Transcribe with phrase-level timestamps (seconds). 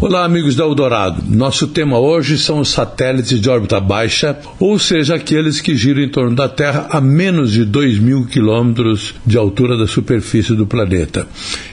[0.00, 1.24] Olá, amigos da Eldorado.
[1.28, 6.08] Nosso tema hoje são os satélites de órbita baixa, ou seja, aqueles que giram em
[6.08, 11.26] torno da Terra a menos de 2 mil quilômetros de altura da superfície do planeta.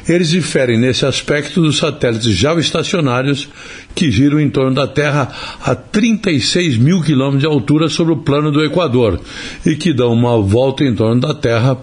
[0.10, 3.48] Eles diferem nesse aspecto dos satélites geoestacionários
[3.94, 5.32] que giram em torno da Terra
[5.64, 9.20] a 36 mil quilômetros de altura sobre o plano do Equador
[9.64, 11.78] e que dão uma volta em torno da Terra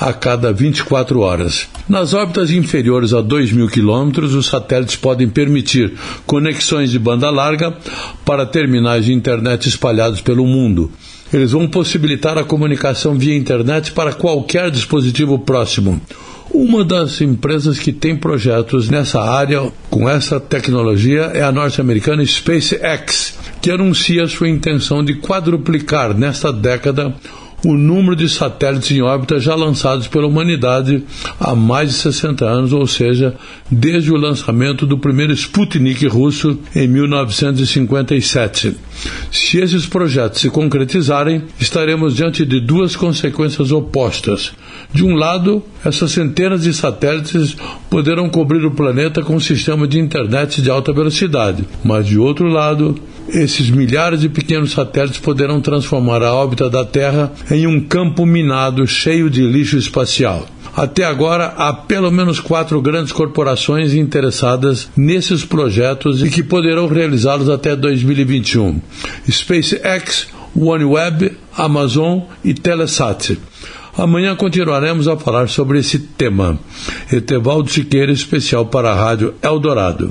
[0.00, 1.68] a cada 24 horas.
[1.88, 5.81] Nas órbitas inferiores a 2 mil quilômetros, os satélites podem permitir
[6.26, 7.76] conexões de banda larga
[8.24, 10.90] para terminais de internet espalhados pelo mundo.
[11.32, 16.00] Eles vão possibilitar a comunicação via internet para qualquer dispositivo próximo.
[16.50, 23.38] Uma das empresas que tem projetos nessa área com essa tecnologia é a norte-americana SpaceX,
[23.62, 27.14] que anuncia sua intenção de quadruplicar nesta década
[27.64, 31.04] o número de satélites em órbita já lançados pela humanidade
[31.38, 33.34] há mais de 60 anos, ou seja,
[33.70, 38.76] desde o lançamento do primeiro Sputnik russo em 1957.
[39.30, 44.52] Se esses projetos se concretizarem, estaremos diante de duas consequências opostas.
[44.92, 47.56] De um lado, essas centenas de satélites
[47.88, 52.46] poderão cobrir o planeta com um sistema de internet de alta velocidade, mas de outro
[52.48, 52.94] lado,
[53.28, 58.86] esses milhares de pequenos satélites poderão transformar a órbita da Terra em um campo minado
[58.86, 60.46] cheio de lixo espacial.
[60.74, 67.50] Até agora, há pelo menos quatro grandes corporações interessadas nesses projetos e que poderão realizá-los
[67.50, 68.80] até 2021:
[69.30, 73.36] SpaceX, OneWeb, Amazon e Telesat.
[73.96, 76.58] Amanhã continuaremos a falar sobre esse tema.
[77.12, 80.10] Etevaldo Siqueira, especial para a Rádio Eldorado.